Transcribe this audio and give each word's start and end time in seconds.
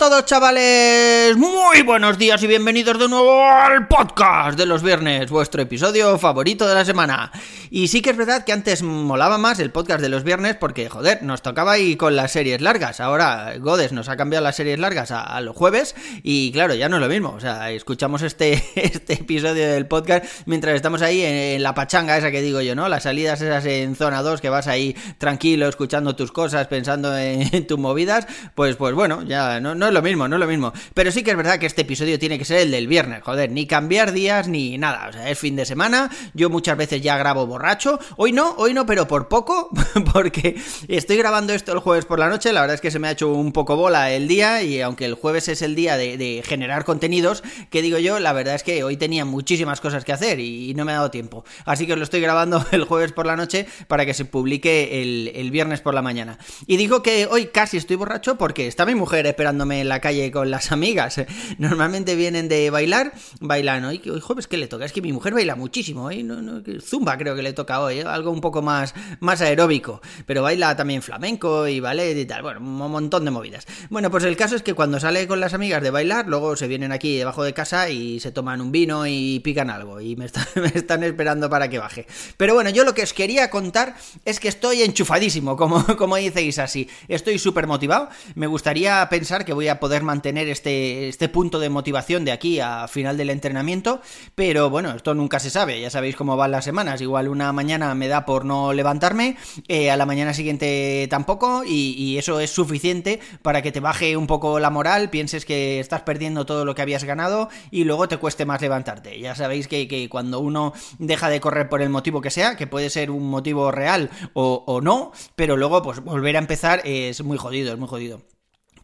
todos 0.00 0.24
chavales, 0.24 1.36
muy 1.36 1.82
buenos 1.82 2.16
días 2.16 2.42
y 2.42 2.46
bienvenidos 2.46 2.98
de 2.98 3.06
nuevo 3.06 3.44
al 3.44 3.86
podcast 3.86 4.56
de 4.56 4.64
los 4.64 4.82
viernes, 4.82 5.28
vuestro 5.28 5.60
episodio 5.60 6.16
favorito 6.16 6.66
de 6.66 6.74
la 6.74 6.86
semana. 6.86 7.30
Y 7.68 7.88
sí 7.88 8.00
que 8.00 8.08
es 8.08 8.16
verdad 8.16 8.44
que 8.44 8.52
antes 8.52 8.82
molaba 8.82 9.36
más 9.36 9.58
el 9.58 9.70
podcast 9.70 10.00
de 10.00 10.08
los 10.08 10.24
viernes 10.24 10.56
porque, 10.56 10.88
joder, 10.88 11.22
nos 11.22 11.42
tocaba 11.42 11.72
ahí 11.72 11.96
con 11.96 12.16
las 12.16 12.32
series 12.32 12.62
largas. 12.62 12.98
Ahora 12.98 13.52
Godes 13.58 13.92
nos 13.92 14.08
ha 14.08 14.16
cambiado 14.16 14.42
las 14.42 14.56
series 14.56 14.78
largas 14.78 15.10
a, 15.10 15.38
los 15.42 15.54
jueves 15.54 15.94
y 16.22 16.50
claro, 16.50 16.72
ya 16.72 16.88
no 16.88 16.96
es 16.96 17.02
lo 17.02 17.08
mismo. 17.08 17.34
O 17.36 17.40
sea, 17.40 17.70
escuchamos 17.70 18.22
este, 18.22 18.64
este 18.76 19.12
episodio 19.12 19.68
del 19.68 19.86
podcast 19.86 20.24
mientras 20.46 20.76
estamos 20.76 21.02
ahí 21.02 21.22
en, 21.22 21.62
la 21.62 21.74
pachanga 21.74 22.16
esa 22.16 22.30
que 22.30 22.40
digo 22.40 22.62
yo, 22.62 22.74
¿no? 22.74 22.88
Las 22.88 23.02
salidas 23.02 23.42
esas 23.42 23.66
en 23.66 23.94
zona 23.96 24.22
2 24.22 24.40
que 24.40 24.48
vas 24.48 24.66
ahí 24.66 24.96
tranquilo, 25.18 25.68
escuchando 25.68 26.16
tus 26.16 26.32
cosas, 26.32 26.68
pensando 26.68 27.14
en, 27.18 27.66
tus 27.66 27.78
movidas, 27.78 28.26
pues, 28.54 28.76
pues 28.76 28.94
bueno, 28.94 29.22
ya 29.24 29.60
no 29.60 29.89
es 29.90 29.94
lo 29.94 30.02
mismo, 30.02 30.26
no 30.28 30.36
es 30.36 30.40
lo 30.40 30.46
mismo. 30.46 30.72
Pero 30.94 31.12
sí 31.12 31.22
que 31.22 31.30
es 31.32 31.36
verdad 31.36 31.58
que 31.58 31.66
este 31.66 31.82
episodio 31.82 32.18
tiene 32.18 32.38
que 32.38 32.44
ser 32.44 32.58
el 32.58 32.70
del 32.70 32.86
viernes, 32.86 33.22
joder, 33.22 33.50
ni 33.50 33.66
cambiar 33.66 34.12
días 34.12 34.48
ni 34.48 34.78
nada. 34.78 35.08
O 35.08 35.12
sea, 35.12 35.30
es 35.30 35.38
fin 35.38 35.56
de 35.56 35.66
semana, 35.66 36.10
yo 36.34 36.50
muchas 36.50 36.76
veces 36.76 37.00
ya 37.00 37.16
grabo 37.16 37.46
borracho. 37.46 37.98
Hoy 38.16 38.32
no, 38.32 38.54
hoy 38.56 38.74
no, 38.74 38.86
pero 38.86 39.06
por 39.06 39.28
poco, 39.28 39.70
porque 40.12 40.60
estoy 40.88 41.16
grabando 41.16 41.52
esto 41.52 41.72
el 41.72 41.78
jueves 41.80 42.04
por 42.04 42.18
la 42.18 42.28
noche. 42.28 42.52
La 42.52 42.60
verdad 42.60 42.74
es 42.74 42.80
que 42.80 42.90
se 42.90 42.98
me 42.98 43.08
ha 43.08 43.12
hecho 43.12 43.28
un 43.32 43.52
poco 43.52 43.76
bola 43.76 44.12
el 44.12 44.28
día 44.28 44.62
y 44.62 44.80
aunque 44.80 45.04
el 45.04 45.14
jueves 45.14 45.48
es 45.48 45.62
el 45.62 45.74
día 45.74 45.96
de, 45.96 46.42
generar 46.46 46.84
contenidos, 46.84 47.42
que 47.70 47.82
digo 47.82 47.98
yo, 47.98 48.18
la 48.18 48.32
verdad 48.32 48.54
es 48.54 48.62
que 48.62 48.82
hoy 48.84 48.96
tenía 48.96 49.24
muchísimas 49.24 49.80
cosas 49.80 50.04
que 50.04 50.12
hacer 50.12 50.40
y, 50.40 50.72
no 50.74 50.84
me 50.84 50.92
ha 50.92 50.96
dado 50.96 51.10
tiempo. 51.10 51.44
Así 51.64 51.86
que 51.86 51.92
os 51.92 51.98
lo 51.98 52.04
estoy 52.04 52.20
grabando 52.20 52.64
el 52.70 52.84
jueves 52.84 53.12
por 53.12 53.26
la 53.26 53.36
noche 53.36 53.66
para 53.88 54.06
que 54.06 54.14
se 54.14 54.24
publique 54.24 55.02
el, 55.02 55.32
el 55.34 55.50
viernes 55.50 55.80
por 55.80 55.94
la 55.94 56.02
mañana. 56.02 56.38
Y 56.66 56.76
digo 56.76 57.02
que 57.02 57.26
hoy 57.26 57.46
casi 57.46 57.76
estoy 57.76 57.96
borracho 57.96 58.38
porque 58.38 58.66
está 58.66 58.86
mi 58.86 58.94
mujer 58.94 59.26
esperándome 59.26 59.79
en 59.80 59.88
la 59.88 60.00
calle 60.00 60.30
con 60.30 60.50
las 60.50 60.72
amigas. 60.72 61.20
Normalmente 61.58 62.14
vienen 62.14 62.48
de 62.48 62.70
bailar, 62.70 63.12
bailan 63.40 63.84
hoy, 63.84 64.00
hoy 64.10 64.20
jueves 64.20 64.46
que 64.46 64.56
le 64.56 64.68
toca, 64.68 64.84
es 64.84 64.92
que 64.92 65.02
mi 65.02 65.12
mujer 65.12 65.34
baila 65.34 65.56
muchísimo, 65.56 66.10
¿eh? 66.10 66.22
no, 66.22 66.42
no, 66.42 66.62
zumba 66.80 67.18
creo 67.18 67.34
que 67.34 67.42
le 67.42 67.52
toca 67.52 67.80
hoy, 67.80 68.00
¿eh? 68.00 68.04
algo 68.04 68.30
un 68.30 68.40
poco 68.40 68.62
más, 68.62 68.94
más 69.20 69.40
aeróbico, 69.40 70.00
pero 70.26 70.42
baila 70.42 70.76
también 70.76 71.02
flamenco 71.02 71.66
y 71.68 71.80
ballet 71.80 72.16
y 72.16 72.26
tal, 72.26 72.42
bueno, 72.42 72.60
un 72.60 72.76
montón 72.76 73.24
de 73.24 73.30
movidas. 73.30 73.66
Bueno, 73.88 74.10
pues 74.10 74.24
el 74.24 74.36
caso 74.36 74.56
es 74.56 74.62
que 74.62 74.74
cuando 74.74 75.00
sale 75.00 75.26
con 75.26 75.40
las 75.40 75.54
amigas 75.54 75.82
de 75.82 75.90
bailar, 75.90 76.26
luego 76.26 76.56
se 76.56 76.68
vienen 76.68 76.92
aquí 76.92 77.16
debajo 77.16 77.42
de 77.42 77.54
casa 77.54 77.88
y 77.90 78.20
se 78.20 78.32
toman 78.32 78.60
un 78.60 78.72
vino 78.72 79.06
y 79.06 79.40
pican 79.40 79.70
algo 79.70 80.00
y 80.00 80.16
me, 80.16 80.26
me 80.56 80.72
están 80.74 81.04
esperando 81.04 81.50
para 81.50 81.68
que 81.68 81.78
baje. 81.78 82.06
Pero 82.36 82.54
bueno, 82.54 82.70
yo 82.70 82.84
lo 82.84 82.94
que 82.94 83.02
os 83.02 83.12
quería 83.12 83.50
contar 83.50 83.96
es 84.24 84.40
que 84.40 84.48
estoy 84.48 84.82
enchufadísimo, 84.82 85.56
como, 85.56 85.84
como 85.96 86.16
diceis 86.16 86.58
así, 86.58 86.88
estoy 87.08 87.38
súper 87.38 87.66
motivado, 87.66 88.08
me 88.34 88.46
gustaría 88.46 89.06
pensar 89.08 89.44
que 89.44 89.52
voy 89.52 89.68
a 89.68 89.69
poder 89.78 90.02
mantener 90.02 90.48
este, 90.48 91.08
este 91.08 91.28
punto 91.28 91.60
de 91.60 91.68
motivación 91.68 92.24
de 92.24 92.32
aquí 92.32 92.58
a 92.58 92.88
final 92.88 93.16
del 93.16 93.30
entrenamiento, 93.30 94.00
pero 94.34 94.70
bueno, 94.70 94.90
esto 94.92 95.14
nunca 95.14 95.38
se 95.38 95.50
sabe, 95.50 95.80
ya 95.80 95.90
sabéis 95.90 96.16
cómo 96.16 96.36
van 96.36 96.50
las 96.50 96.64
semanas, 96.64 97.00
igual 97.00 97.28
una 97.28 97.52
mañana 97.52 97.94
me 97.94 98.08
da 98.08 98.24
por 98.24 98.44
no 98.44 98.72
levantarme, 98.72 99.36
eh, 99.68 99.90
a 99.90 99.96
la 99.96 100.06
mañana 100.06 100.34
siguiente 100.34 101.06
tampoco, 101.08 101.62
y, 101.64 102.00
eso 102.20 102.40
es 102.40 102.50
suficiente 102.50 103.20
para 103.40 103.62
que 103.62 103.72
te 103.72 103.80
baje 103.80 104.16
un 104.16 104.26
poco 104.26 104.58
la 104.58 104.70
moral, 104.70 105.10
pienses 105.10 105.44
que 105.44 105.80
estás 105.80 106.02
perdiendo 106.02 106.44
todo 106.44 106.64
lo 106.64 106.74
que 106.74 106.82
habías 106.82 107.04
ganado 107.04 107.48
y 107.70 107.84
luego 107.84 108.08
te 108.08 108.16
cueste 108.16 108.44
más 108.44 108.60
levantarte. 108.60 109.18
Ya 109.20 109.34
sabéis 109.34 109.68
que, 109.68 109.86
que 109.86 110.08
cuando 110.08 110.40
uno 110.40 110.72
deja 110.98 111.28
de 111.28 111.40
correr 111.40 111.68
por 111.68 111.82
el 111.82 111.88
motivo 111.88 112.20
que 112.20 112.30
sea, 112.30 112.56
que 112.56 112.66
puede 112.66 112.90
ser 112.90 113.10
un 113.10 113.30
motivo 113.30 113.70
real 113.70 114.10
o, 114.34 114.64
o 114.66 114.80
no, 114.80 115.12
pero 115.36 115.56
luego 115.56 115.82
pues 115.82 116.00
volver 116.00 116.36
a 116.36 116.40
empezar 116.40 116.82
es 116.84 117.22
muy 117.22 117.38
jodido, 117.38 117.72
es 117.72 117.78
muy 117.78 117.88
jodido. 117.88 118.22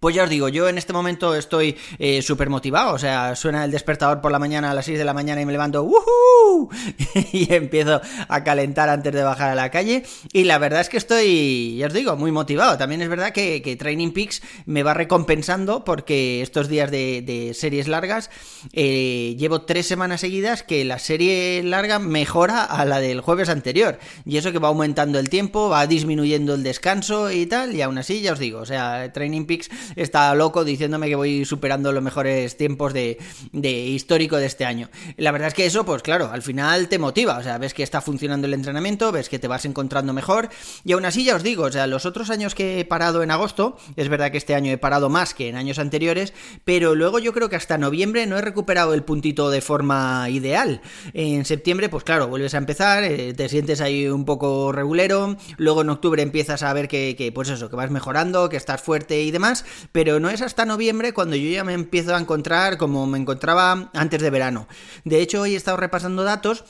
Pues 0.00 0.14
ya 0.14 0.24
os 0.24 0.30
digo, 0.30 0.48
yo 0.48 0.68
en 0.68 0.78
este 0.78 0.92
momento 0.92 1.34
estoy 1.34 1.76
eh, 1.98 2.22
súper 2.22 2.50
motivado, 2.50 2.94
o 2.94 2.98
sea, 2.98 3.34
suena 3.34 3.64
el 3.64 3.70
despertador 3.70 4.20
por 4.20 4.32
la 4.32 4.38
mañana 4.38 4.70
a 4.70 4.74
las 4.74 4.84
6 4.84 4.98
de 4.98 5.04
la 5.04 5.14
mañana 5.14 5.40
y 5.40 5.46
me 5.46 5.52
levanto 5.52 5.82
¡Woohoo! 5.82 6.68
y 7.32 7.52
empiezo 7.52 8.00
a 8.28 8.44
calentar 8.44 8.88
antes 8.88 9.12
de 9.12 9.22
bajar 9.22 9.50
a 9.50 9.54
la 9.54 9.70
calle 9.70 10.04
y 10.32 10.44
la 10.44 10.58
verdad 10.58 10.80
es 10.80 10.88
que 10.88 10.96
estoy, 10.96 11.76
ya 11.76 11.86
os 11.86 11.92
digo, 11.92 12.16
muy 12.16 12.32
motivado. 12.32 12.76
También 12.78 13.02
es 13.02 13.08
verdad 13.08 13.32
que, 13.32 13.76
Training 13.78 14.12
Peaks 14.12 14.42
me 14.64 14.82
va 14.82 14.94
recompensando 14.94 15.84
porque 15.84 16.40
estos 16.42 16.68
días 16.68 16.90
de, 16.90 17.52
series 17.54 17.88
largas 17.88 18.30
eh, 18.72 19.34
llevo 19.38 19.62
tres 19.62 19.86
semanas 19.86 20.20
seguidas 20.20 20.62
que 20.62 20.84
la 20.84 20.98
serie 20.98 21.62
larga 21.62 21.98
mejora 21.98 22.64
a 22.64 22.84
la 22.84 23.00
del 23.00 23.20
jueves 23.20 23.48
anterior 23.48 23.98
y 24.24 24.36
eso 24.36 24.52
que 24.52 24.58
va 24.58 24.68
aumentando 24.68 25.18
el 25.18 25.28
tiempo, 25.28 25.68
va 25.68 25.86
disminuyendo 25.86 26.54
el 26.54 26.62
descanso 26.62 27.30
y 27.30 27.46
tal 27.46 27.74
y 27.74 27.82
aún 27.82 27.98
así 27.98 28.20
ya 28.20 28.32
os 28.32 28.38
digo, 28.38 28.60
o 28.60 28.66
sea, 28.66 29.12
Training 29.12 29.46
Peaks 29.46 29.70
está 29.94 30.34
loco 30.34 30.64
diciéndome 30.64 31.08
que 31.08 31.14
voy 31.14 31.44
superando 31.44 31.92
los 31.92 32.02
mejores 32.02 32.56
tiempos 32.56 32.92
de, 32.92 33.18
histórico 33.52 34.36
de 34.36 34.46
este 34.46 34.64
año. 34.64 34.88
La 35.16 35.32
verdad 35.32 35.48
es 35.48 35.54
que 35.54 35.66
eso, 35.66 35.84
pues 35.84 36.02
claro, 36.02 36.30
al 36.32 36.42
final 36.42 36.88
te 36.88 36.98
motiva, 36.98 37.38
o 37.38 37.42
sea, 37.42 37.58
ves 37.58 37.74
que 37.74 37.82
está 37.82 38.00
funcionando 38.00 38.46
el 38.46 38.54
entrenamiento, 38.54 39.12
ves 39.12 39.28
que 39.28 39.38
te 39.38 39.48
vas 39.48 39.64
encontrando 39.64 40.12
mejor, 40.12 40.48
y 40.84 40.92
aún 40.92 41.04
así 41.04 41.24
ya 41.24 41.36
os 41.36 41.42
digo, 41.42 41.64
o 41.64 41.72
sea, 41.72 41.86
los 41.86 42.06
otros 42.06 42.30
años 42.30 42.54
que 42.54 42.80
he 42.80 42.84
parado 42.84 43.22
en 43.22 43.30
agosto, 43.30 43.76
es 43.96 44.08
verdad 44.08 44.30
que 44.30 44.38
este 44.38 44.54
año 44.54 44.72
he 44.72 44.78
parado 44.78 45.08
más 45.08 45.34
que 45.34 45.48
en 45.48 45.56
años 45.56 45.78
anteriores, 45.78 46.32
pero 46.64 46.94
luego 46.94 47.18
yo 47.18 47.32
creo 47.32 47.48
que 47.48 47.56
hasta 47.56 47.78
noviembre 47.78 48.26
no 48.26 48.36
he 48.38 48.42
recuperado 48.42 48.94
el 48.94 49.02
puntito 49.02 49.50
de 49.50 49.60
forma 49.60 50.28
ideal. 50.30 50.80
En 51.12 51.44
septiembre, 51.44 51.88
pues 51.88 52.04
claro, 52.04 52.28
vuelves 52.28 52.54
a 52.54 52.58
empezar, 52.58 53.04
eh, 53.04 53.34
te 53.34 53.48
sientes 53.48 53.80
ahí 53.80 54.08
un 54.08 54.24
poco 54.24 54.72
regulero, 54.72 55.36
luego 55.56 55.82
en 55.82 55.90
octubre 55.90 56.22
empiezas 56.22 56.62
a 56.62 56.72
ver 56.72 56.88
que, 56.88 57.14
que, 57.16 57.32
pues 57.32 57.48
eso, 57.48 57.70
que 57.70 57.76
vas 57.76 57.90
mejorando, 57.90 58.48
que 58.48 58.56
estás 58.56 58.80
fuerte 58.80 59.22
y 59.22 59.30
demás, 59.30 59.64
pero 59.92 60.20
no 60.20 60.30
es 60.30 60.42
hasta 60.42 60.64
noviembre 60.64 61.12
cuando 61.12 61.36
yo 61.36 61.50
ya 61.50 61.64
me 61.64 61.72
empiezo 61.72 62.14
a 62.14 62.20
encontrar 62.20 62.78
como 62.78 63.06
me 63.06 63.18
encontraba 63.18 63.90
antes 63.94 64.20
de 64.20 64.30
verano. 64.30 64.68
De 65.04 65.20
hecho, 65.20 65.42
hoy 65.42 65.54
he 65.54 65.56
estado 65.56 65.76
repasando 65.76 66.24
datos 66.24 66.64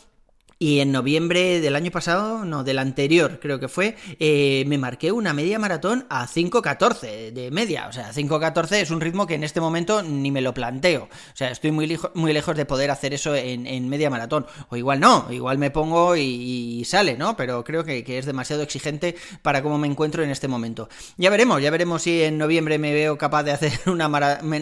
y 0.58 0.80
en 0.80 0.90
noviembre 0.90 1.60
del 1.60 1.76
año 1.76 1.90
pasado, 1.90 2.46
no, 2.46 2.64
del 2.64 2.78
anterior 2.78 3.40
creo 3.40 3.60
que 3.60 3.68
fue, 3.68 3.94
eh, 4.18 4.64
me 4.66 4.78
marqué 4.78 5.12
una 5.12 5.34
media 5.34 5.58
maratón 5.58 6.06
a 6.08 6.26
5.14 6.26 7.30
de 7.32 7.50
media. 7.50 7.88
O 7.88 7.92
sea, 7.92 8.10
5.14 8.10 8.80
es 8.80 8.90
un 8.90 9.02
ritmo 9.02 9.26
que 9.26 9.34
en 9.34 9.44
este 9.44 9.60
momento 9.60 10.02
ni 10.02 10.30
me 10.30 10.40
lo 10.40 10.54
planteo. 10.54 11.04
O 11.04 11.36
sea, 11.36 11.50
estoy 11.50 11.72
muy, 11.72 11.98
muy 12.14 12.32
lejos 12.32 12.56
de 12.56 12.64
poder 12.64 12.90
hacer 12.90 13.12
eso 13.12 13.34
en, 13.34 13.86
media 13.88 14.08
maratón. 14.08 14.46
O 14.70 14.76
igual 14.76 14.98
no, 14.98 15.26
igual 15.30 15.58
me 15.58 15.70
pongo 15.70 16.16
y, 16.16 16.82
sale, 16.86 17.18
¿no? 17.18 17.36
Pero 17.36 17.62
creo 17.62 17.84
que, 17.84 18.04
es 18.16 18.24
demasiado 18.24 18.62
exigente 18.62 19.14
para 19.42 19.62
cómo 19.62 19.76
me 19.76 19.86
encuentro 19.86 20.22
en 20.22 20.30
este 20.30 20.48
momento. 20.48 20.88
Ya 21.18 21.28
veremos, 21.28 21.60
ya 21.60 21.70
veremos 21.70 22.02
si 22.02 22.22
en 22.22 22.38
noviembre 22.38 22.78
me 22.78 22.94
veo 22.94 23.18
capaz 23.18 23.42
de 23.42 23.52
hacer 23.52 23.72
una, 23.90 24.08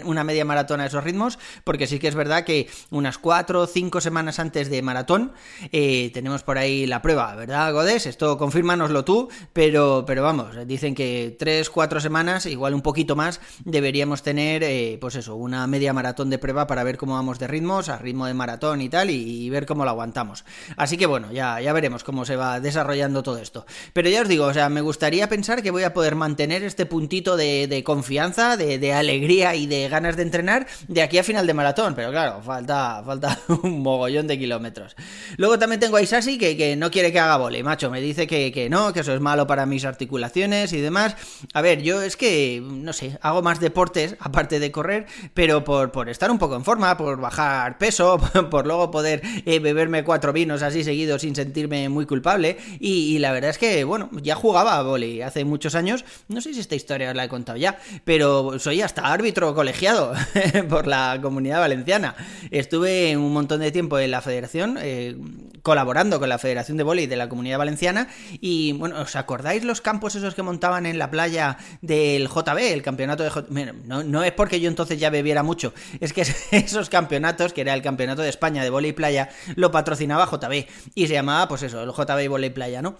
una 0.04 0.24
media 0.24 0.44
maratón 0.44 0.80
a 0.80 0.86
esos 0.86 1.04
ritmos, 1.04 1.38
porque 1.62 1.86
sí 1.86 2.00
que 2.00 2.08
es 2.08 2.16
verdad 2.16 2.44
que 2.44 2.68
unas 2.90 3.18
4 3.18 3.60
o 3.60 3.66
5 3.68 4.00
semanas 4.00 4.40
antes 4.40 4.68
de 4.70 4.82
maratón... 4.82 5.32
Eh, 5.70 5.83
tenemos 6.12 6.42
por 6.42 6.58
ahí 6.58 6.86
la 6.86 7.02
prueba, 7.02 7.34
¿verdad, 7.34 7.72
Godes? 7.72 8.06
Esto 8.06 8.38
confírmanoslo 8.38 9.04
tú, 9.04 9.28
pero, 9.52 10.04
pero 10.06 10.22
vamos, 10.22 10.56
dicen 10.66 10.94
que 10.94 11.34
tres, 11.38 11.70
cuatro 11.70 12.00
semanas, 12.00 12.46
igual 12.46 12.74
un 12.74 12.82
poquito 12.82 13.16
más, 13.16 13.40
deberíamos 13.64 14.22
tener, 14.22 14.62
eh, 14.62 14.98
pues 15.00 15.14
eso, 15.16 15.34
una 15.36 15.66
media 15.66 15.92
maratón 15.92 16.30
de 16.30 16.38
prueba 16.38 16.66
para 16.66 16.84
ver 16.84 16.96
cómo 16.96 17.14
vamos 17.14 17.38
de 17.38 17.46
ritmos, 17.46 17.88
a 17.88 17.98
ritmo 17.98 18.26
de 18.26 18.34
maratón 18.34 18.80
y 18.80 18.88
tal, 18.88 19.10
y, 19.10 19.48
ver 19.50 19.66
cómo 19.66 19.84
lo 19.84 19.90
aguantamos. 19.90 20.44
Así 20.76 20.96
que 20.96 21.06
bueno, 21.06 21.30
ya, 21.30 21.60
ya 21.60 21.72
veremos 21.72 22.02
cómo 22.02 22.24
se 22.24 22.36
va 22.36 22.60
desarrollando 22.60 23.22
todo 23.22 23.38
esto. 23.38 23.66
Pero 23.92 24.08
ya 24.08 24.22
os 24.22 24.28
digo, 24.28 24.46
o 24.46 24.54
sea, 24.54 24.68
me 24.68 24.80
gustaría 24.80 25.28
pensar 25.28 25.62
que 25.62 25.70
voy 25.70 25.84
a 25.84 25.94
poder 25.94 26.14
mantener 26.14 26.64
este 26.64 26.86
puntito 26.86 27.36
de, 27.36 27.82
confianza, 27.84 28.56
de, 28.56 28.78
de, 28.78 28.92
alegría 28.92 29.54
y 29.54 29.66
de 29.66 29.88
ganas 29.88 30.16
de 30.16 30.22
entrenar 30.22 30.66
de 30.88 31.02
aquí 31.02 31.18
a 31.18 31.24
final 31.24 31.46
de 31.46 31.54
maratón, 31.54 31.94
pero 31.94 32.10
claro, 32.10 32.42
falta, 32.42 33.02
falta 33.04 33.38
un 33.62 33.82
mogollón 33.82 34.26
de 34.26 34.38
kilómetros. 34.38 34.96
Luego 35.36 35.58
también 35.58 35.73
tengo 35.78 35.96
a 35.96 36.02
Isasi 36.02 36.38
que, 36.38 36.56
que 36.56 36.76
no 36.76 36.90
quiere 36.90 37.12
que 37.12 37.20
haga 37.20 37.36
vole, 37.36 37.62
macho. 37.62 37.90
Me 37.90 38.00
dice 38.00 38.26
que, 38.26 38.52
que, 38.52 38.68
no, 38.68 38.92
que 38.92 39.00
eso 39.00 39.14
es 39.14 39.20
malo 39.20 39.46
para 39.46 39.66
mis 39.66 39.84
articulaciones 39.84 40.72
y 40.72 40.80
demás. 40.80 41.16
A 41.52 41.62
ver, 41.62 41.82
yo 41.82 42.02
es 42.02 42.16
que, 42.16 42.62
no 42.64 42.92
sé, 42.92 43.18
hago 43.22 43.42
más 43.42 43.60
deportes 43.60 44.16
aparte 44.20 44.58
de 44.58 44.70
correr, 44.72 45.06
pero 45.34 45.64
por, 45.64 45.92
por 45.92 46.08
estar 46.08 46.30
un 46.30 46.38
poco 46.38 46.56
en 46.56 46.64
forma, 46.64 46.96
por 46.96 47.20
bajar 47.20 47.78
peso, 47.78 48.18
por, 48.50 48.66
luego 48.66 48.90
poder 48.90 49.22
eh, 49.44 49.58
beberme 49.58 50.04
cuatro 50.04 50.32
vinos 50.32 50.62
así 50.62 50.84
seguidos 50.84 51.22
sin 51.22 51.34
sentirme 51.34 51.88
muy 51.88 52.06
culpable. 52.06 52.56
Y, 52.80 53.18
la 53.18 53.32
verdad 53.32 53.50
es 53.50 53.58
que, 53.58 53.84
bueno, 53.84 54.10
ya 54.22 54.34
jugaba 54.34 54.76
a 54.76 54.82
vole 54.82 55.24
hace 55.24 55.44
muchos 55.44 55.74
años. 55.74 56.04
No 56.28 56.40
sé 56.40 56.52
si 56.52 56.60
esta 56.60 56.74
historia 56.74 57.10
os 57.10 57.16
la 57.16 57.24
he 57.24 57.28
contado 57.28 57.58
ya, 57.58 57.78
pero 58.04 58.58
soy 58.58 58.82
hasta 58.82 59.12
árbitro 59.12 59.54
colegiado 59.54 60.12
por 60.68 60.86
la 60.86 61.18
comunidad 61.22 61.60
valenciana. 61.60 62.14
Estuve 62.50 63.16
un 63.16 63.32
montón 63.32 63.60
de 63.60 63.70
tiempo 63.70 63.98
en 63.98 64.10
la 64.10 64.20
federación. 64.20 64.78
Eh, 64.80 65.16
colaborando 65.64 66.20
con 66.20 66.28
la 66.28 66.38
Federación 66.38 66.76
de 66.76 66.84
Voley 66.84 67.06
de 67.06 67.16
la 67.16 67.28
Comunidad 67.28 67.56
Valenciana 67.56 68.08
y 68.38 68.74
bueno, 68.74 69.00
¿os 69.00 69.16
acordáis 69.16 69.64
los 69.64 69.80
campos 69.80 70.14
esos 70.14 70.34
que 70.34 70.42
montaban 70.42 70.84
en 70.84 70.98
la 70.98 71.10
playa 71.10 71.56
del 71.80 72.28
JB, 72.28 72.58
el 72.72 72.82
campeonato 72.82 73.24
de 73.24 73.30
JB? 73.30 73.86
no, 73.86 74.04
no 74.04 74.22
es 74.22 74.32
porque 74.32 74.60
yo 74.60 74.68
entonces 74.68 75.00
ya 75.00 75.08
bebiera 75.08 75.42
mucho, 75.42 75.72
es 76.00 76.12
que 76.12 76.20
esos 76.50 76.90
campeonatos, 76.90 77.54
que 77.54 77.62
era 77.62 77.72
el 77.72 77.80
campeonato 77.80 78.20
de 78.20 78.28
España 78.28 78.62
de 78.62 78.68
Voley 78.68 78.92
Playa, 78.92 79.30
lo 79.56 79.70
patrocinaba 79.70 80.26
JB 80.26 80.66
y 80.94 81.06
se 81.06 81.14
llamaba 81.14 81.48
pues 81.48 81.62
eso, 81.62 81.82
el 81.82 81.90
JB 81.90 82.28
Voley 82.28 82.50
Playa, 82.50 82.82
¿no? 82.82 82.98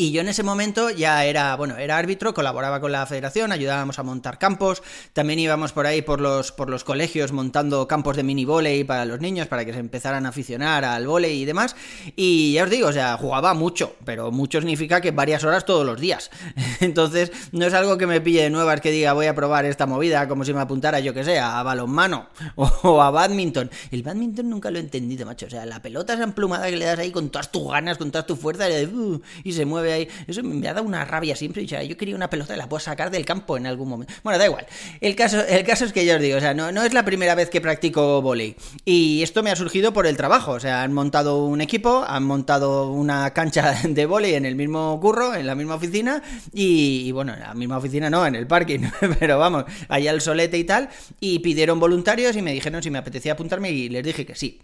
Y 0.00 0.12
yo 0.12 0.20
en 0.20 0.28
ese 0.28 0.44
momento 0.44 0.90
ya 0.90 1.24
era, 1.24 1.56
bueno, 1.56 1.76
era 1.76 1.98
árbitro, 1.98 2.32
colaboraba 2.32 2.80
con 2.80 2.92
la 2.92 3.04
federación, 3.04 3.50
ayudábamos 3.50 3.98
a 3.98 4.04
montar 4.04 4.38
campos, 4.38 4.80
también 5.12 5.40
íbamos 5.40 5.72
por 5.72 5.86
ahí 5.86 6.02
por 6.02 6.20
los, 6.20 6.52
por 6.52 6.70
los 6.70 6.84
colegios 6.84 7.32
montando 7.32 7.88
campos 7.88 8.14
de 8.14 8.22
mini 8.22 8.44
volei 8.44 8.84
para 8.84 9.04
los 9.04 9.18
niños, 9.20 9.48
para 9.48 9.64
que 9.64 9.72
se 9.72 9.80
empezaran 9.80 10.24
a 10.24 10.28
aficionar 10.28 10.84
al 10.84 11.08
volei 11.08 11.42
y 11.42 11.44
demás. 11.44 11.74
Y 12.14 12.52
ya 12.52 12.62
os 12.62 12.70
digo, 12.70 12.86
o 12.86 12.92
sea, 12.92 13.16
jugaba 13.16 13.54
mucho, 13.54 13.96
pero 14.04 14.30
mucho 14.30 14.60
significa 14.60 15.00
que 15.00 15.10
varias 15.10 15.42
horas 15.42 15.64
todos 15.64 15.84
los 15.84 16.00
días. 16.00 16.30
Entonces, 16.80 17.32
no 17.50 17.66
es 17.66 17.74
algo 17.74 17.98
que 17.98 18.06
me 18.06 18.20
pille 18.20 18.44
de 18.44 18.50
nuevas 18.50 18.80
que 18.80 18.92
diga 18.92 19.14
voy 19.14 19.26
a 19.26 19.34
probar 19.34 19.64
esta 19.64 19.86
movida, 19.86 20.28
como 20.28 20.44
si 20.44 20.54
me 20.54 20.60
apuntara, 20.60 21.00
yo 21.00 21.12
que 21.12 21.24
sé, 21.24 21.40
a 21.40 21.60
balonmano 21.64 22.28
o 22.54 23.02
a 23.02 23.10
badminton. 23.10 23.68
El 23.90 24.04
badminton 24.04 24.48
nunca 24.48 24.70
lo 24.70 24.78
he 24.78 24.80
entendido, 24.80 25.26
macho. 25.26 25.46
O 25.46 25.50
sea, 25.50 25.66
la 25.66 25.82
pelota 25.82 26.12
esa 26.14 26.22
emplumada 26.22 26.70
que 26.70 26.76
le 26.76 26.84
das 26.84 27.00
ahí 27.00 27.10
con 27.10 27.30
todas 27.30 27.50
tus 27.50 27.68
ganas, 27.68 27.98
con 27.98 28.12
toda 28.12 28.24
tu 28.24 28.36
fuerza, 28.36 28.70
y, 28.70 28.84
uh, 28.86 29.20
y 29.42 29.52
se 29.54 29.64
mueve 29.64 29.87
Eso 29.96 30.42
me 30.42 30.68
ha 30.68 30.74
dado 30.74 30.86
una 30.86 31.04
rabia 31.04 31.36
siempre. 31.36 31.64
O 31.64 31.68
sea, 31.68 31.82
yo 31.82 31.96
quería 31.96 32.14
una 32.14 32.30
pelota 32.30 32.54
y 32.54 32.58
la 32.58 32.68
puedo 32.68 32.80
sacar 32.80 33.10
del 33.10 33.24
campo 33.24 33.56
en 33.56 33.66
algún 33.66 33.88
momento. 33.88 34.12
Bueno, 34.22 34.38
da 34.38 34.46
igual. 34.46 34.66
El 35.00 35.14
caso, 35.16 35.44
el 35.46 35.64
caso 35.64 35.84
es 35.84 35.92
que 35.92 36.04
yo 36.04 36.16
os 36.16 36.20
digo, 36.20 36.36
o 36.38 36.40
sea, 36.40 36.54
no, 36.54 36.72
no 36.72 36.82
es 36.82 36.92
la 36.92 37.04
primera 37.04 37.34
vez 37.34 37.50
que 37.50 37.60
practico 37.60 38.22
volei. 38.22 38.56
Y 38.84 39.22
esto 39.22 39.42
me 39.42 39.50
ha 39.50 39.56
surgido 39.56 39.92
por 39.92 40.06
el 40.06 40.16
trabajo. 40.16 40.52
O 40.52 40.60
sea, 40.60 40.82
han 40.82 40.92
montado 40.92 41.44
un 41.44 41.60
equipo, 41.60 42.04
han 42.06 42.24
montado 42.24 42.90
una 42.92 43.32
cancha 43.32 43.74
de 43.88 44.06
volei 44.06 44.34
en 44.34 44.44
el 44.44 44.56
mismo 44.56 44.98
curro, 45.00 45.34
en 45.34 45.46
la 45.46 45.54
misma 45.54 45.76
oficina. 45.76 46.22
Y, 46.52 47.10
bueno, 47.12 47.34
en 47.34 47.40
la 47.40 47.54
misma 47.54 47.78
oficina 47.78 48.10
no, 48.10 48.26
en 48.26 48.34
el 48.34 48.46
parking. 48.46 48.80
Pero 49.18 49.38
vamos, 49.38 49.64
allá 49.88 50.10
el 50.10 50.20
solete 50.20 50.58
y 50.58 50.64
tal. 50.64 50.88
Y 51.20 51.40
pidieron 51.40 51.80
voluntarios 51.80 52.36
y 52.36 52.42
me 52.42 52.52
dijeron 52.52 52.82
si 52.82 52.90
me 52.90 52.98
apetecía 52.98 53.32
apuntarme 53.32 53.70
y 53.70 53.88
les 53.88 54.04
dije 54.04 54.26
que 54.26 54.34
sí. 54.34 54.60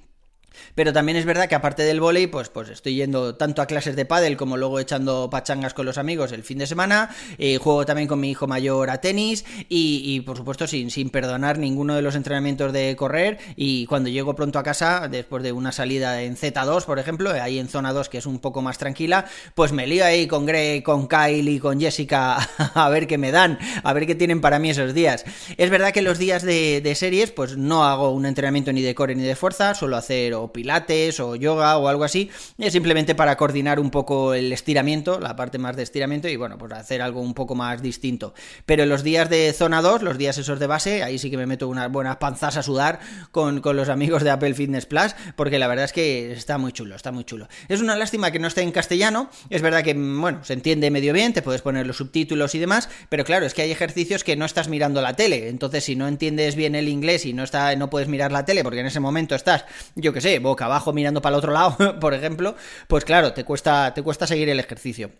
Pero 0.74 0.92
también 0.92 1.16
es 1.16 1.24
verdad 1.24 1.48
que 1.48 1.54
aparte 1.54 1.82
del 1.82 2.00
volei, 2.00 2.26
pues, 2.26 2.48
pues 2.48 2.68
estoy 2.68 2.96
yendo 2.96 3.36
tanto 3.36 3.62
a 3.62 3.66
clases 3.66 3.96
de 3.96 4.04
pádel 4.04 4.36
como 4.36 4.56
luego 4.56 4.80
echando 4.80 5.28
pachangas 5.30 5.74
con 5.74 5.86
los 5.86 5.98
amigos 5.98 6.32
el 6.32 6.42
fin 6.42 6.58
de 6.58 6.66
semana. 6.66 7.14
Eh, 7.38 7.58
juego 7.58 7.86
también 7.86 8.08
con 8.08 8.20
mi 8.20 8.30
hijo 8.30 8.46
mayor 8.46 8.90
a 8.90 9.00
tenis 9.00 9.44
y, 9.68 10.20
por 10.20 10.36
supuesto 10.36 10.66
sin, 10.66 11.10
perdonar 11.10 11.58
ninguno 11.58 11.94
de 11.94 12.02
los 12.02 12.14
entrenamientos 12.14 12.72
de 12.72 12.96
correr. 12.96 13.38
Y 13.56 13.86
cuando 13.86 14.08
llego 14.08 14.34
pronto 14.34 14.58
a 14.58 14.62
casa, 14.62 15.08
después 15.08 15.42
de 15.42 15.52
una 15.52 15.72
salida 15.72 16.22
en 16.22 16.36
Z2, 16.36 16.84
por 16.84 16.98
ejemplo, 16.98 17.30
ahí 17.30 17.58
en 17.58 17.68
zona 17.68 17.92
2 17.92 18.08
que 18.08 18.18
es 18.18 18.26
un 18.26 18.38
poco 18.38 18.62
más 18.62 18.78
tranquila, 18.78 19.26
pues 19.54 19.72
me 19.72 19.86
lío 19.86 20.04
ahí 20.04 20.26
con 20.26 20.46
Greg, 20.46 20.82
con 20.82 21.08
Kyle 21.08 21.48
y 21.48 21.58
con 21.58 21.80
Jessica 21.80 22.36
a 22.74 22.88
ver 22.88 23.06
qué 23.06 23.18
me 23.18 23.30
dan, 23.30 23.58
a 23.82 23.92
ver 23.92 24.06
qué 24.06 24.14
tienen 24.14 24.40
para 24.40 24.58
mí 24.58 24.70
esos 24.70 24.94
días. 24.94 25.24
Es 25.56 25.70
verdad 25.70 25.92
que 25.92 26.02
los 26.02 26.18
días 26.18 26.42
de, 26.42 26.80
de 26.80 26.94
series, 26.94 27.30
pues 27.30 27.56
no 27.56 27.84
hago 27.84 28.10
un 28.10 28.26
entrenamiento 28.26 28.72
ni 28.72 28.82
de 28.82 28.94
core 28.94 29.14
ni 29.14 29.22
de 29.22 29.36
fuerza, 29.36 29.74
suelo 29.74 29.96
hacer 29.96 30.34
pilates 30.52 31.20
o 31.20 31.36
yoga 31.36 31.76
o 31.78 31.88
algo 31.88 32.04
así, 32.04 32.30
simplemente 32.70 33.14
para 33.14 33.36
coordinar 33.36 33.80
un 33.80 33.90
poco 33.90 34.34
el 34.34 34.52
estiramiento, 34.52 35.20
la 35.20 35.36
parte 35.36 35.58
más 35.58 35.76
de 35.76 35.82
estiramiento 35.82 36.28
y 36.28 36.36
bueno, 36.36 36.58
pues 36.58 36.72
hacer 36.72 37.02
algo 37.02 37.20
un 37.20 37.34
poco 37.34 37.54
más 37.54 37.82
distinto. 37.82 38.34
Pero 38.66 38.86
los 38.86 39.02
días 39.02 39.30
de 39.30 39.52
zona 39.52 39.82
2, 39.82 40.02
los 40.02 40.18
días 40.18 40.38
esos 40.38 40.58
de 40.58 40.66
base, 40.66 41.02
ahí 41.02 41.18
sí 41.18 41.30
que 41.30 41.36
me 41.36 41.46
meto 41.46 41.68
unas 41.68 41.90
buenas 41.90 42.16
panzas 42.16 42.56
a 42.56 42.62
sudar 42.62 43.00
con, 43.30 43.60
con 43.60 43.76
los 43.76 43.88
amigos 43.88 44.22
de 44.22 44.30
Apple 44.30 44.54
Fitness 44.54 44.86
Plus, 44.86 45.14
porque 45.36 45.58
la 45.58 45.66
verdad 45.66 45.86
es 45.86 45.92
que 45.92 46.32
está 46.32 46.58
muy 46.58 46.72
chulo, 46.72 46.94
está 46.96 47.12
muy 47.12 47.24
chulo. 47.24 47.48
Es 47.68 47.80
una 47.80 47.96
lástima 47.96 48.30
que 48.30 48.38
no 48.38 48.48
esté 48.48 48.62
en 48.62 48.72
castellano, 48.72 49.30
es 49.50 49.62
verdad 49.62 49.82
que, 49.82 49.94
bueno, 49.94 50.44
se 50.44 50.52
entiende 50.52 50.90
medio 50.90 51.12
bien, 51.12 51.32
te 51.32 51.42
puedes 51.42 51.62
poner 51.62 51.86
los 51.86 51.96
subtítulos 51.96 52.54
y 52.54 52.58
demás, 52.58 52.88
pero 53.08 53.24
claro, 53.24 53.46
es 53.46 53.54
que 53.54 53.62
hay 53.62 53.70
ejercicios 53.70 54.24
que 54.24 54.36
no 54.36 54.44
estás 54.44 54.68
mirando 54.68 55.00
la 55.00 55.14
tele, 55.14 55.48
entonces 55.48 55.84
si 55.84 55.96
no 55.96 56.08
entiendes 56.08 56.56
bien 56.56 56.74
el 56.74 56.88
inglés 56.88 57.26
y 57.26 57.32
no, 57.32 57.44
está, 57.44 57.74
no 57.76 57.90
puedes 57.90 58.08
mirar 58.08 58.32
la 58.32 58.44
tele, 58.44 58.62
porque 58.62 58.80
en 58.80 58.86
ese 58.86 59.00
momento 59.00 59.34
estás, 59.34 59.64
yo 59.94 60.12
que 60.12 60.20
sé, 60.20 60.33
boca 60.38 60.66
abajo 60.66 60.92
mirando 60.92 61.22
para 61.22 61.34
el 61.34 61.38
otro 61.38 61.52
lado, 61.52 61.98
por 62.00 62.14
ejemplo, 62.14 62.54
pues 62.88 63.04
claro, 63.04 63.32
te 63.32 63.44
cuesta, 63.44 63.92
te 63.94 64.02
cuesta 64.02 64.26
seguir 64.26 64.48
el 64.48 64.60
ejercicio. 64.60 65.10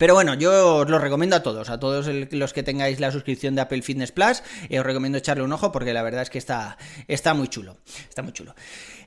Pero 0.00 0.14
bueno, 0.14 0.32
yo 0.32 0.76
os 0.76 0.88
lo 0.88 0.98
recomiendo 0.98 1.36
a 1.36 1.42
todos, 1.42 1.68
a 1.68 1.78
todos 1.78 2.08
los 2.30 2.52
que 2.54 2.62
tengáis 2.62 3.00
la 3.00 3.12
suscripción 3.12 3.54
de 3.54 3.60
Apple 3.60 3.82
Fitness 3.82 4.12
Plus, 4.12 4.42
eh, 4.70 4.80
os 4.80 4.86
recomiendo 4.86 5.18
echarle 5.18 5.42
un 5.42 5.52
ojo 5.52 5.72
porque 5.72 5.92
la 5.92 6.02
verdad 6.02 6.22
es 6.22 6.30
que 6.30 6.38
está, 6.38 6.78
está 7.06 7.34
muy 7.34 7.48
chulo, 7.48 7.76
está 8.08 8.22
muy 8.22 8.32
chulo. 8.32 8.54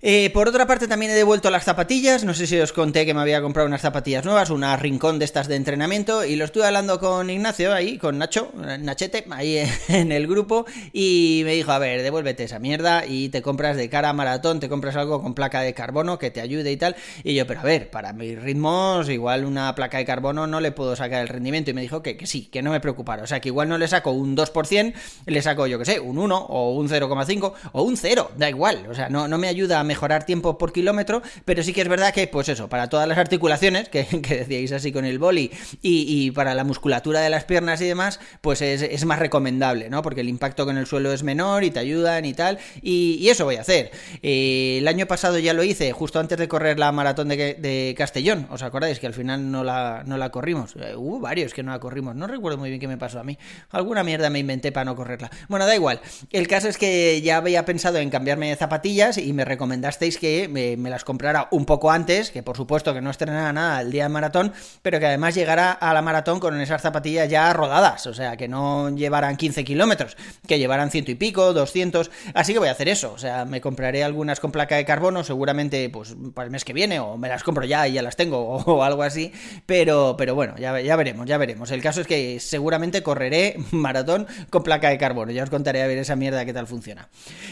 Eh, 0.05 0.31
por 0.31 0.49
otra 0.49 0.67
parte, 0.67 0.89
también 0.89 1.13
he 1.13 1.15
devuelto 1.15 1.49
las 1.49 1.63
zapatillas. 1.63 2.25
No 2.25 2.33
sé 2.33 2.45
si 2.45 2.59
os 2.59 2.73
conté 2.73 3.05
que 3.05 3.13
me 3.13 3.21
había 3.21 3.41
comprado 3.41 3.69
unas 3.69 3.79
zapatillas 3.79 4.25
nuevas, 4.25 4.49
una 4.49 4.75
rincón 4.75 5.17
de 5.17 5.23
estas 5.23 5.47
de 5.47 5.55
entrenamiento. 5.55 6.25
Y 6.25 6.35
lo 6.35 6.43
estuve 6.43 6.65
hablando 6.65 6.99
con 6.99 7.29
Ignacio 7.29 7.73
ahí, 7.73 7.97
con 7.97 8.17
Nacho, 8.17 8.51
Nachete, 8.53 9.23
ahí 9.29 9.63
en 9.87 10.11
el 10.11 10.27
grupo. 10.27 10.65
Y 10.91 11.43
me 11.45 11.53
dijo: 11.53 11.71
A 11.71 11.79
ver, 11.79 12.01
devuélvete 12.01 12.43
esa 12.43 12.59
mierda 12.59 13.05
y 13.07 13.29
te 13.29 13.41
compras 13.41 13.77
de 13.77 13.87
cara 13.87 14.11
maratón, 14.11 14.59
te 14.59 14.67
compras 14.67 14.97
algo 14.97 15.21
con 15.21 15.35
placa 15.35 15.61
de 15.61 15.73
carbono 15.73 16.19
que 16.19 16.31
te 16.31 16.41
ayude 16.41 16.69
y 16.73 16.75
tal. 16.75 16.97
Y 17.23 17.33
yo, 17.33 17.47
pero 17.47 17.61
a 17.61 17.63
ver, 17.63 17.89
para 17.89 18.11
mis 18.11 18.41
ritmos, 18.41 19.07
igual 19.07 19.45
una 19.45 19.73
placa 19.73 19.99
de 19.99 20.05
carbono 20.05 20.47
no 20.47 20.59
le 20.59 20.73
puedo 20.73 20.97
sacar 20.97 21.21
el 21.21 21.29
rendimiento. 21.29 21.71
Y 21.71 21.75
me 21.75 21.81
dijo 21.81 22.03
que, 22.03 22.17
que 22.17 22.27
sí, 22.27 22.47
que 22.51 22.61
no 22.61 22.71
me 22.71 22.81
preocupara. 22.81 23.23
O 23.23 23.27
sea, 23.27 23.39
que 23.39 23.47
igual 23.47 23.69
no 23.69 23.77
le 23.77 23.87
saco 23.87 24.11
un 24.11 24.35
2%, 24.35 24.93
le 25.27 25.41
saco, 25.41 25.65
yo 25.65 25.79
que 25.79 25.85
sé, 25.85 26.01
un 26.01 26.17
1 26.17 26.37
o 26.37 26.73
un 26.73 26.89
0,5 26.89 27.53
o 27.71 27.83
un 27.83 27.95
0, 27.95 28.31
da 28.35 28.49
igual. 28.49 28.85
O 28.89 28.93
sea, 28.93 29.07
no, 29.07 29.29
no 29.29 29.37
me 29.37 29.47
ayuda 29.47 29.79
a 29.79 29.92
mejorar 29.93 30.25
tiempo 30.25 30.57
por 30.57 30.73
kilómetro, 30.73 31.21
pero 31.45 31.61
sí 31.61 31.71
que 31.71 31.81
es 31.81 31.87
verdad 31.87 32.11
que, 32.15 32.25
pues 32.25 32.49
eso, 32.49 32.67
para 32.67 32.89
todas 32.89 33.07
las 33.07 33.19
articulaciones, 33.19 33.89
que, 33.89 34.03
decíais 34.11 34.71
así 34.71 34.91
con 34.91 35.05
el 35.05 35.19
boli, 35.19 35.51
y, 35.83 36.31
para 36.31 36.55
la 36.55 36.63
musculatura 36.63 37.21
de 37.21 37.29
las 37.29 37.43
piernas 37.43 37.79
y 37.81 37.85
demás, 37.85 38.19
pues 38.41 38.63
es, 38.63 39.05
más 39.05 39.19
recomendable, 39.19 39.91
¿no? 39.91 40.01
Porque 40.01 40.21
el 40.21 40.29
impacto 40.29 40.65
con 40.65 40.77
el 40.77 40.87
suelo 40.87 41.13
es 41.13 41.21
menor 41.21 41.63
y 41.63 41.69
te 41.69 41.77
ayudan 41.77 42.25
y 42.25 42.33
tal, 42.33 42.57
y, 42.81 43.29
eso 43.29 43.45
voy 43.45 43.57
a 43.57 43.61
hacer. 43.61 43.91
Eh, 44.23 44.77
el 44.79 44.87
año 44.87 45.05
pasado 45.05 45.37
ya 45.37 45.53
lo 45.53 45.63
hice, 45.63 45.91
justo 45.91 46.19
antes 46.19 46.39
de 46.39 46.47
correr 46.47 46.79
la 46.79 46.91
maratón 46.91 47.27
de, 47.29 47.93
Castellón, 47.95 48.47
¿os 48.49 48.63
acordáis? 48.63 48.99
Que 48.99 49.05
al 49.05 49.13
final 49.13 49.51
no 49.51 49.63
la, 49.63 50.03
no 50.07 50.17
la 50.17 50.29
corrimos. 50.29 50.75
Eh, 50.75 50.95
hubo 50.95 51.19
varios 51.19 51.53
que 51.53 51.61
no 51.61 51.71
la 51.71 51.79
corrimos, 51.79 52.15
no 52.15 52.25
recuerdo 52.25 52.57
muy 52.57 52.69
bien 52.69 52.79
qué 52.79 52.87
me 52.87 52.97
pasó 52.97 53.19
a 53.19 53.23
mí. 53.23 53.37
Alguna 53.69 54.03
mierda 54.03 54.31
me 54.31 54.39
inventé 54.39 54.71
para 54.71 54.85
no 54.85 54.95
correrla. 54.95 55.29
Bueno, 55.49 55.67
da 55.67 55.75
igual. 55.75 56.01
El 56.31 56.47
caso 56.47 56.67
es 56.67 56.77
que 56.77 57.21
ya 57.21 57.37
había 57.37 57.65
pensado 57.65 57.99
en 57.99 58.09
cambiarme 58.09 58.49
de 58.49 58.55
zapatillas 58.55 59.17
y 59.17 59.33
me 59.33 59.45
recomendasteis 59.83 60.17
que 60.17 60.47
me, 60.47 60.89
las 60.89 61.03
comprara 61.03 61.47
un 61.51 61.65
poco 61.65 61.91
antes, 61.91 62.31
que 62.31 62.41
por 62.41 62.55
supuesto 62.55 62.93
que 62.93 63.01
no 63.01 63.09
estrenara 63.09 63.51
nada 63.51 63.81
el 63.81 63.91
día 63.91 64.03
de 64.03 64.09
maratón, 64.09 64.53
pero 64.81 64.99
que 64.99 65.07
además 65.07 65.35
llegara 65.35 65.71
a 65.73 65.93
la 65.93 66.01
maratón 66.01 66.39
con 66.39 66.59
esas 66.61 66.81
zapatillas 66.81 67.29
ya 67.29 67.51
rodadas, 67.51 68.07
o 68.07 68.13
sea, 68.13 68.37
que 68.37 68.47
no 68.47 68.89
llevaran 68.95 69.35
15 69.35 69.63
kilómetros, 69.65 70.15
que 70.47 70.57
llevaran 70.57 70.89
ciento 70.89 71.11
y 71.11 71.15
pico, 71.15 71.53
200, 71.53 72.11
así 72.33 72.53
que 72.53 72.59
voy 72.59 72.69
a 72.69 72.71
hacer 72.71 72.87
eso, 72.87 73.11
o 73.11 73.17
sea, 73.17 73.43
me 73.43 73.59
compraré 73.59 74.03
algunas 74.03 74.39
con 74.39 74.51
placa 74.51 74.77
de 74.77 74.85
carbono, 74.85 75.23
seguramente 75.23 75.89
pues 75.89 76.15
para 76.33 76.45
el 76.45 76.51
mes 76.51 76.63
que 76.63 76.73
viene, 76.73 76.99
o 76.99 77.17
me 77.17 77.27
las 77.27 77.43
compro 77.43 77.65
ya 77.65 77.85
y 77.87 77.93
ya 77.93 78.01
las 78.01 78.15
tengo, 78.15 78.39
o, 78.65 78.83
algo 78.83 79.03
así, 79.03 79.33
pero, 79.65 80.15
pero 80.17 80.33
bueno, 80.33 80.55
ya, 80.57 80.79
ya 80.79 80.95
veremos, 80.95 81.27
ya 81.27 81.37
veremos. 81.37 81.71
El 81.71 81.81
caso 81.81 81.99
es 82.01 82.07
que 82.07 82.39
seguramente 82.39 83.03
correré 83.03 83.57
maratón 83.71 84.27
con 84.49 84.63
placa 84.63 84.89
de 84.89 84.97
carbono, 84.97 85.31
ya 85.31 85.43
os 85.43 85.49
contaré 85.49 85.83
a 85.83 85.87
ver 85.87 85.97
esa 85.97 86.15
mierda 86.15 86.45
qué 86.45 86.53
tal 86.53 86.67
funciona. 86.67 87.09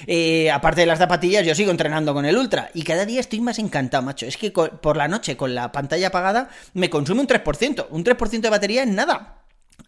Eh, 0.07 0.49
aparte 0.49 0.81
de 0.81 0.87
las 0.87 0.99
zapatillas, 0.99 1.45
yo 1.45 1.55
sigo 1.55 1.71
entrenando 1.71 2.13
con 2.13 2.20
el 2.25 2.37
Ultra, 2.37 2.69
y 2.73 2.83
cada 2.83 3.05
día 3.05 3.19
estoy 3.19 3.41
más 3.41 3.59
encantado, 3.59 4.03
macho. 4.03 4.25
Es 4.25 4.37
que 4.37 4.51
por 4.51 4.97
la 4.97 5.07
noche, 5.07 5.37
con 5.37 5.55
la 5.55 5.71
pantalla 5.71 6.07
apagada, 6.07 6.49
me 6.73 6.89
consume 6.89 7.21
un 7.21 7.27
3%. 7.27 7.87
Un 7.89 8.03
3% 8.03 8.41
de 8.41 8.49
batería 8.49 8.83
en 8.83 8.95
nada 8.95 9.40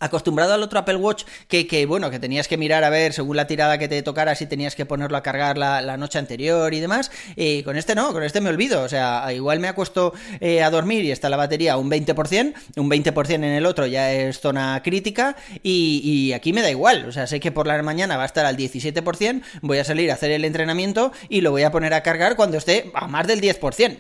acostumbrado 0.04 0.54
al 0.54 0.64
otro 0.64 0.80
Apple 0.80 0.98
Watch 0.98 1.24
que, 1.48 1.68
que, 1.68 1.86
bueno, 1.86 2.12
que 2.12 2.20
tenías 2.20 2.48
que 2.48 2.58
mirar 2.58 2.84
a 2.84 2.90
ver 2.90 3.14
según 3.14 3.38
la 3.38 3.48
tirada 3.48 3.78
que 3.78 3.88
te 3.88 4.02
tocara 4.04 4.36
si 4.36 4.46
tenías 4.46 4.76
que 4.76 4.86
ponerlo 4.86 5.18
a 5.18 5.24
cargar 5.24 5.58
la, 5.58 5.98
noche 5.98 6.18
anterior 6.20 6.74
y 6.74 6.80
demás, 6.80 7.12
y 7.36 7.64
con 7.64 7.78
este 7.78 7.96
no, 7.96 8.14
con 8.14 8.24
este 8.24 8.42
me 8.42 8.50
olvido, 8.50 8.82
o 8.82 8.90
sea, 8.90 9.32
igual 9.32 9.60
me 9.60 9.68
acuesto 9.68 10.14
eh, 10.40 10.64
a 10.64 10.70
dormir 10.70 11.06
y 11.06 11.12
está 11.12 11.30
la 11.30 11.38
batería 11.38 11.78
un 11.78 11.90
20%, 11.90 12.54
un 12.78 12.90
20% 12.90 13.34
en 13.36 13.44
el 13.44 13.66
otro 13.66 13.86
ya 13.86 14.12
es 14.12 14.40
zona 14.40 14.82
crítica 14.84 15.36
y, 15.62 16.32
aquí 16.34 16.52
me 16.52 16.62
da 16.62 16.72
igual, 16.72 17.06
o 17.06 17.12
sea, 17.12 17.28
sé 17.28 17.40
que 17.40 17.52
por 17.52 17.68
la 17.68 17.82
mañana 17.84 18.18
va 18.18 18.24
a 18.24 18.26
estar 18.26 18.46
al 18.46 18.58
17%, 18.58 19.42
voy 19.62 19.78
a 19.78 19.84
salir 19.84 20.10
a 20.10 20.16
hacer 20.16 20.32
el 20.32 20.46
entrenamiento 20.46 21.12
y 21.30 21.42
lo 21.42 21.52
voy 21.52 21.64
a 21.64 21.72
poner 21.72 21.94
a 21.94 22.02
cargar 22.02 22.36
cuando 22.36 22.58
esté 22.58 22.92
a 22.94 23.08
más 23.08 23.28
del 23.28 23.40
10%, 23.40 23.98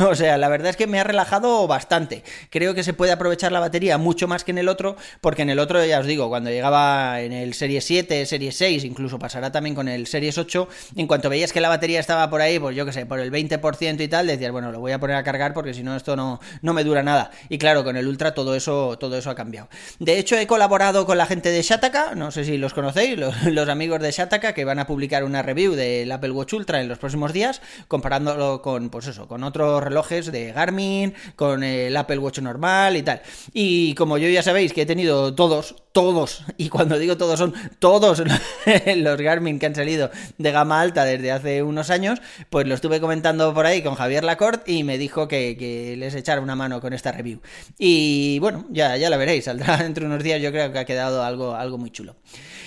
o 0.00 0.14
sea, 0.14 0.36
la 0.36 0.48
verdad 0.48 0.70
es 0.70 0.76
que 0.76 0.86
me 0.86 1.00
ha 1.00 1.04
relajado 1.04 1.66
bastante, 1.66 2.22
creo 2.50 2.74
que 2.74 2.82
se 2.82 2.92
puede 2.92 3.12
aprovechar 3.12 3.52
la 3.52 3.60
batería 3.60 3.98
mucho 3.98 4.28
más 4.28 4.44
que 4.44 4.50
en 4.50 4.58
el 4.58 4.68
otro, 4.68 4.96
porque 5.20 5.39
en 5.42 5.50
el 5.50 5.58
otro, 5.58 5.84
ya 5.84 6.00
os 6.00 6.06
digo, 6.06 6.28
cuando 6.28 6.50
llegaba 6.50 7.20
en 7.20 7.32
el 7.32 7.54
Series 7.54 7.84
7, 7.84 8.26
Series 8.26 8.56
6, 8.56 8.84
incluso 8.84 9.18
pasará 9.18 9.50
también 9.52 9.74
con 9.74 9.88
el 9.88 10.06
Series 10.06 10.38
8, 10.38 10.68
en 10.96 11.06
cuanto 11.06 11.28
veías 11.28 11.52
que 11.52 11.60
la 11.60 11.68
batería 11.68 12.00
estaba 12.00 12.28
por 12.30 12.40
ahí, 12.40 12.58
pues 12.58 12.76
yo 12.76 12.84
qué 12.86 12.92
sé, 12.92 13.06
por 13.06 13.20
el 13.20 13.30
20% 13.30 14.00
y 14.00 14.08
tal, 14.08 14.26
decías, 14.26 14.52
bueno, 14.52 14.72
lo 14.72 14.80
voy 14.80 14.92
a 14.92 15.00
poner 15.00 15.16
a 15.16 15.22
cargar 15.22 15.54
porque 15.54 15.74
si 15.74 15.82
no 15.82 15.96
esto 15.96 16.16
no, 16.16 16.40
no 16.62 16.72
me 16.72 16.84
dura 16.84 17.02
nada. 17.02 17.30
Y 17.48 17.58
claro, 17.58 17.84
con 17.84 17.96
el 17.96 18.06
Ultra 18.06 18.34
todo 18.34 18.54
eso, 18.54 18.96
todo 18.98 19.16
eso 19.16 19.30
ha 19.30 19.34
cambiado. 19.34 19.68
De 19.98 20.18
hecho, 20.18 20.36
he 20.36 20.46
colaborado 20.46 21.06
con 21.06 21.18
la 21.18 21.26
gente 21.26 21.50
de 21.50 21.62
Shataka, 21.62 22.14
no 22.14 22.30
sé 22.30 22.44
si 22.44 22.58
los 22.58 22.74
conocéis, 22.74 23.18
los, 23.18 23.42
los 23.44 23.68
amigos 23.68 24.00
de 24.00 24.10
Shataka, 24.10 24.52
que 24.52 24.64
van 24.64 24.78
a 24.78 24.86
publicar 24.86 25.24
una 25.24 25.42
review 25.42 25.74
del 25.74 26.10
Apple 26.10 26.30
Watch 26.30 26.54
Ultra 26.54 26.80
en 26.80 26.88
los 26.88 26.98
próximos 26.98 27.32
días, 27.32 27.60
comparándolo 27.88 28.62
con, 28.62 28.90
pues 28.90 29.06
eso, 29.06 29.28
con 29.28 29.44
otros 29.44 29.82
relojes 29.82 30.30
de 30.32 30.52
Garmin, 30.52 31.14
con 31.36 31.62
el 31.62 31.96
Apple 31.96 32.18
Watch 32.18 32.38
normal 32.38 32.96
y 32.96 33.02
tal. 33.02 33.22
Y 33.52 33.94
como 33.94 34.18
yo 34.18 34.28
ya 34.28 34.42
sabéis 34.42 34.72
que 34.72 34.82
he 34.82 34.86
tenido 34.86 35.19
todos, 35.36 35.74
todos, 35.92 36.44
y 36.56 36.68
cuando 36.68 36.98
digo 36.98 37.16
todos 37.16 37.38
son 37.38 37.54
todos 37.78 38.22
los 38.96 39.20
Garmin 39.20 39.58
que 39.58 39.66
han 39.66 39.74
salido 39.74 40.10
de 40.38 40.52
gama 40.52 40.80
alta 40.80 41.04
desde 41.04 41.32
hace 41.32 41.62
unos 41.62 41.90
años, 41.90 42.20
pues 42.48 42.66
lo 42.66 42.74
estuve 42.74 43.00
comentando 43.00 43.52
por 43.54 43.66
ahí 43.66 43.82
con 43.82 43.94
Javier 43.94 44.24
Lacorte 44.24 44.72
y 44.72 44.84
me 44.84 44.98
dijo 44.98 45.28
que, 45.28 45.96
les 45.98 46.14
echara 46.14 46.40
una 46.40 46.56
mano 46.56 46.80
con 46.80 46.92
esta 46.92 47.12
review. 47.12 47.40
Y 47.78 48.38
bueno, 48.38 48.66
ya, 48.70 48.96
ya 48.96 49.10
la 49.10 49.16
veréis, 49.16 49.44
saldrá 49.44 49.76
dentro 49.82 50.02
de 50.02 50.12
unos 50.12 50.22
días, 50.22 50.40
yo 50.40 50.50
creo 50.52 50.72
que 50.72 50.78
ha 50.78 50.84
quedado 50.84 51.22
algo, 51.22 51.54
algo 51.54 51.78
muy 51.78 51.90
chulo. 51.90 52.16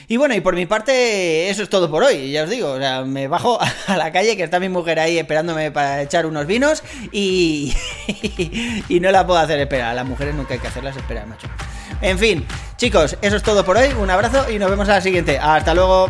Y 0.07 0.17
bueno, 0.17 0.35
y 0.35 0.41
por 0.41 0.55
mi 0.55 0.65
parte, 0.65 1.49
eso 1.49 1.63
es 1.63 1.69
todo 1.69 1.89
por 1.89 2.03
hoy, 2.03 2.31
ya 2.31 2.43
os 2.43 2.49
digo, 2.49 2.71
o 2.71 2.77
sea, 2.77 3.03
me 3.03 3.27
bajo 3.27 3.57
a 3.87 3.97
la 3.97 4.11
calle, 4.11 4.35
que 4.35 4.43
está 4.43 4.59
mi 4.59 4.69
mujer 4.69 4.99
ahí 4.99 5.17
esperándome 5.17 5.71
para 5.71 6.01
echar 6.01 6.25
unos 6.25 6.45
vinos, 6.45 6.83
y, 7.11 7.73
y 8.89 8.99
no 8.99 9.11
la 9.11 9.25
puedo 9.25 9.39
hacer 9.39 9.59
esperar, 9.59 9.91
a 9.91 9.93
las 9.93 10.05
mujeres 10.05 10.35
nunca 10.35 10.53
hay 10.53 10.59
que 10.59 10.67
hacerlas 10.67 10.97
esperar, 10.97 11.27
macho. 11.27 11.47
En 12.01 12.17
fin, 12.19 12.45
chicos, 12.77 13.17
eso 13.21 13.35
es 13.35 13.43
todo 13.43 13.63
por 13.63 13.77
hoy, 13.77 13.93
un 13.99 14.09
abrazo 14.09 14.49
y 14.49 14.59
nos 14.59 14.69
vemos 14.69 14.89
a 14.89 14.93
la 14.93 15.01
siguiente, 15.01 15.37
hasta 15.39 15.73
luego. 15.73 16.09